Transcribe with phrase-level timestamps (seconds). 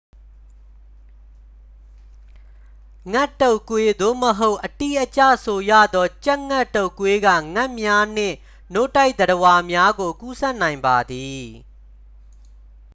[3.13, 8.35] ငှက်တုပ်ကွေး သို့မဟုတ် အတိအကျဆိုရသော် ကြက်ငှက်တုပ်ကွေးက ငှက်များနှင့်
[8.73, 11.45] နို့တိုက်သတ္တဝါများကို ကူးစက်နိုင်ပါသည်